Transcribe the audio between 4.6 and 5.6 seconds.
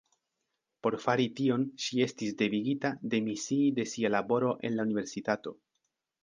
en la universitato.